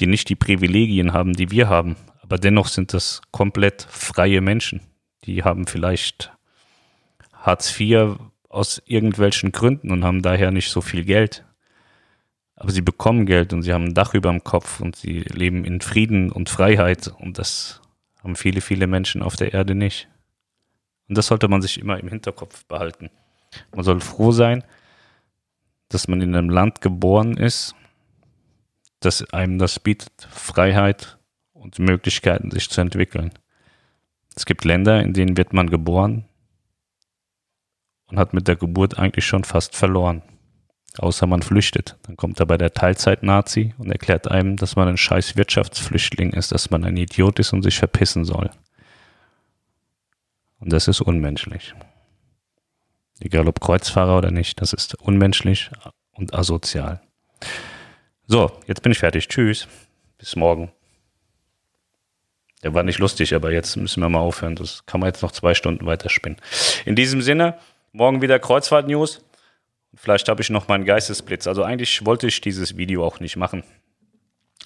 die 0.00 0.06
nicht 0.06 0.28
die 0.28 0.34
Privilegien 0.34 1.14
haben, 1.14 1.32
die 1.32 1.50
wir 1.50 1.70
haben. 1.70 1.96
Aber 2.20 2.36
dennoch 2.36 2.68
sind 2.68 2.92
das 2.92 3.22
komplett 3.30 3.86
freie 3.88 4.42
Menschen. 4.42 4.82
Die 5.24 5.42
haben 5.42 5.66
vielleicht 5.66 6.30
Hartz 7.32 7.80
IV 7.80 8.18
aus 8.50 8.82
irgendwelchen 8.84 9.50
Gründen 9.50 9.90
und 9.90 10.04
haben 10.04 10.20
daher 10.20 10.50
nicht 10.50 10.68
so 10.70 10.82
viel 10.82 11.06
Geld. 11.06 11.42
Aber 12.54 12.70
sie 12.70 12.82
bekommen 12.82 13.24
Geld 13.24 13.54
und 13.54 13.62
sie 13.62 13.72
haben 13.72 13.84
ein 13.84 13.94
Dach 13.94 14.12
über 14.12 14.30
dem 14.30 14.44
Kopf 14.44 14.80
und 14.80 14.94
sie 14.94 15.20
leben 15.20 15.64
in 15.64 15.80
Frieden 15.80 16.30
und 16.30 16.50
Freiheit 16.50 17.14
und 17.18 17.38
das 17.38 17.80
haben 18.26 18.34
viele, 18.34 18.60
viele 18.60 18.88
Menschen 18.88 19.22
auf 19.22 19.36
der 19.36 19.54
Erde 19.54 19.76
nicht. 19.76 20.08
Und 21.08 21.16
das 21.16 21.28
sollte 21.28 21.46
man 21.46 21.62
sich 21.62 21.78
immer 21.78 22.00
im 22.00 22.08
Hinterkopf 22.08 22.64
behalten. 22.64 23.08
Man 23.72 23.84
soll 23.84 24.00
froh 24.00 24.32
sein, 24.32 24.64
dass 25.88 26.08
man 26.08 26.20
in 26.20 26.34
einem 26.34 26.50
Land 26.50 26.80
geboren 26.80 27.36
ist, 27.36 27.76
das 28.98 29.32
einem 29.32 29.58
das 29.58 29.78
bietet, 29.78 30.26
Freiheit 30.28 31.18
und 31.52 31.78
Möglichkeiten, 31.78 32.50
sich 32.50 32.68
zu 32.68 32.80
entwickeln. 32.80 33.30
Es 34.34 34.44
gibt 34.44 34.64
Länder, 34.64 35.00
in 35.00 35.12
denen 35.12 35.36
wird 35.36 35.52
man 35.52 35.70
geboren 35.70 36.24
und 38.08 38.18
hat 38.18 38.34
mit 38.34 38.48
der 38.48 38.56
Geburt 38.56 38.98
eigentlich 38.98 39.24
schon 39.24 39.44
fast 39.44 39.76
verloren. 39.76 40.22
Außer 40.98 41.26
man 41.26 41.42
flüchtet. 41.42 41.96
Dann 42.04 42.16
kommt 42.16 42.40
aber 42.40 42.56
der 42.58 42.72
Teilzeit-Nazi 42.72 43.74
und 43.78 43.90
erklärt 43.90 44.30
einem, 44.30 44.56
dass 44.56 44.76
man 44.76 44.88
ein 44.88 44.96
scheiß 44.96 45.36
Wirtschaftsflüchtling 45.36 46.32
ist, 46.32 46.52
dass 46.52 46.70
man 46.70 46.84
ein 46.84 46.96
Idiot 46.96 47.38
ist 47.38 47.52
und 47.52 47.62
sich 47.62 47.78
verpissen 47.78 48.24
soll. 48.24 48.50
Und 50.58 50.72
das 50.72 50.88
ist 50.88 51.00
unmenschlich. 51.00 51.74
Egal 53.20 53.48
ob 53.48 53.60
Kreuzfahrer 53.60 54.18
oder 54.18 54.30
nicht, 54.30 54.60
das 54.60 54.72
ist 54.72 54.94
unmenschlich 54.96 55.70
und 56.12 56.34
asozial. 56.34 57.00
So, 58.26 58.50
jetzt 58.66 58.82
bin 58.82 58.92
ich 58.92 58.98
fertig. 58.98 59.28
Tschüss. 59.28 59.68
Bis 60.18 60.34
morgen. 60.34 60.72
Der 62.62 62.74
war 62.74 62.82
nicht 62.82 62.98
lustig, 62.98 63.34
aber 63.34 63.52
jetzt 63.52 63.76
müssen 63.76 64.00
wir 64.00 64.08
mal 64.08 64.20
aufhören. 64.20 64.56
Das 64.56 64.84
kann 64.86 65.00
man 65.00 65.08
jetzt 65.08 65.22
noch 65.22 65.30
zwei 65.30 65.54
Stunden 65.54 65.86
weiterspinnen. 65.86 66.38
In 66.84 66.96
diesem 66.96 67.22
Sinne, 67.22 67.58
morgen 67.92 68.22
wieder 68.22 68.38
Kreuzfahrt-News. 68.38 69.22
Vielleicht 69.96 70.28
habe 70.28 70.42
ich 70.42 70.50
noch 70.50 70.68
meinen 70.68 70.84
Geistesblitz. 70.84 71.46
Also 71.46 71.62
eigentlich 71.62 72.04
wollte 72.04 72.26
ich 72.26 72.40
dieses 72.40 72.76
Video 72.76 73.04
auch 73.04 73.18
nicht 73.18 73.36
machen. 73.36 73.64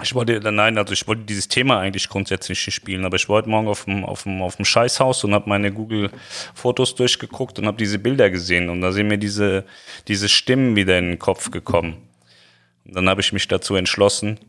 Ich 0.03 0.15
wollte, 0.15 0.41
nein, 0.51 0.79
also 0.79 0.93
ich 0.93 1.07
wollte 1.07 1.23
dieses 1.23 1.49
Thema 1.49 1.79
eigentlich 1.79 2.09
grundsätzlich 2.09 2.67
nicht 2.67 2.75
spielen, 2.75 3.05
aber 3.05 3.17
ich 3.17 3.29
war 3.29 3.37
heute 3.37 3.51
Morgen 3.51 3.69
auf 3.69 3.85
dem, 3.85 4.05
auf 4.05 4.23
dem, 4.23 4.41
auf 4.41 4.57
dem 4.57 4.65
Scheißhaus 4.65 5.25
und 5.25 5.35
habe 5.35 5.49
meine 5.49 5.73
Google-Fotos 5.73 6.95
durchgeguckt 6.95 7.59
und 7.59 7.67
habe 7.67 7.77
diese 7.77 7.99
Bilder 7.99 8.31
gesehen 8.31 8.71
und 8.71 8.81
da 8.81 8.93
sind 8.93 9.09
mir 9.09 9.19
diese, 9.19 9.65
diese 10.09 10.29
Stimmen 10.29 10.75
wieder 10.75 10.99
in 10.99 11.11
den 11.11 11.19
Kopf 11.19 11.51
gekommen. 11.51 12.09
Und 12.87 12.97
dann 12.97 13.09
habe 13.11 13.21
ich 13.21 13.33
mich 13.33 13.47
dazu 13.47 13.75
entschlossen, 13.75 14.41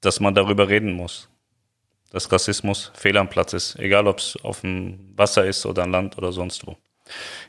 dass 0.00 0.18
man 0.18 0.34
darüber 0.34 0.68
reden 0.68 0.92
muss. 0.92 1.28
Dass 2.10 2.30
Rassismus 2.30 2.90
fehl 2.94 3.16
am 3.16 3.28
Platz 3.28 3.52
ist, 3.52 3.78
egal 3.78 4.06
ob 4.08 4.18
es 4.18 4.36
auf 4.42 4.62
dem 4.62 5.12
Wasser 5.16 5.46
ist 5.46 5.64
oder 5.64 5.84
an 5.84 5.92
Land 5.92 6.18
oder 6.18 6.32
sonst 6.32 6.66
wo. 6.66 6.76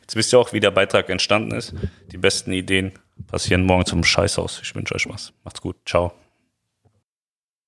Jetzt 0.02 0.16
wisst 0.16 0.34
ihr 0.34 0.40
auch, 0.40 0.54
wie 0.54 0.60
der 0.60 0.72
Beitrag 0.72 1.10
entstanden 1.10 1.52
ist. 1.52 1.74
Die 2.12 2.18
besten 2.18 2.52
Ideen 2.52 2.94
passieren 3.28 3.64
morgen 3.64 3.86
zum 3.86 4.04
Scheißhaus. 4.04 4.60
Ich 4.62 4.76
wünsche 4.76 4.96
euch 4.96 5.08
was. 5.08 5.34
Macht's 5.44 5.62
gut. 5.62 5.78
Ciao. 5.86 6.14